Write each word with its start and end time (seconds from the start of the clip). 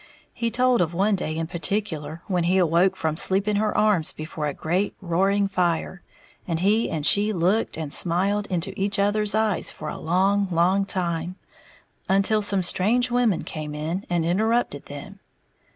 He 0.33 0.49
told 0.49 0.81
of 0.81 0.95
one 0.95 1.15
day 1.15 1.35
in 1.37 1.45
particular 1.45 2.23
when 2.25 2.45
he 2.45 2.57
awoke 2.57 2.95
from 2.95 3.15
sleep 3.15 3.47
in 3.47 3.57
her 3.57 3.77
arms 3.77 4.11
before 4.13 4.47
a 4.47 4.51
great, 4.55 4.95
roaring 4.99 5.47
fire, 5.47 6.01
and 6.47 6.59
he 6.59 6.89
and 6.89 7.05
she 7.05 7.31
looked 7.31 7.77
and 7.77 7.93
smiled 7.93 8.47
into 8.47 8.73
each 8.75 8.97
other's 8.97 9.35
eyes 9.35 9.69
for 9.69 9.89
a 9.89 9.99
long, 9.99 10.47
long 10.49 10.85
time, 10.87 11.35
until 12.09 12.41
some 12.41 12.63
strange 12.63 13.11
women 13.11 13.43
came 13.43 13.75
in 13.75 14.03
and 14.09 14.25
interrupted 14.25 14.87
them. 14.87 15.19